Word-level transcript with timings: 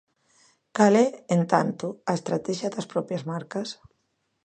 Cal 0.75 0.93
é, 1.05 1.07
en 1.35 1.41
tanto, 1.53 1.85
a 2.09 2.11
estratexia 2.19 2.73
das 2.75 2.89
propias 2.93 3.23
marcas? 3.31 3.67